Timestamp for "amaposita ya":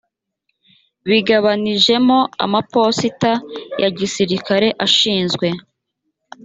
2.45-3.89